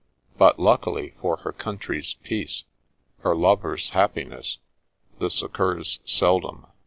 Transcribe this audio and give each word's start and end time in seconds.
But 0.35 0.57
luckily 0.59 1.13
for 1.21 1.37
her 1.37 1.51
country's 1.51 2.15
peace, 2.23 2.63
her 3.19 3.35
lovers' 3.35 3.89
happiness, 3.89 4.57
this 5.19 5.43
occurs 5.43 5.99
seldom. 6.05 6.65